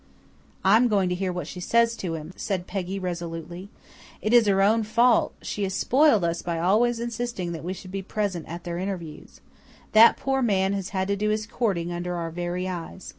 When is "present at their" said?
8.01-8.79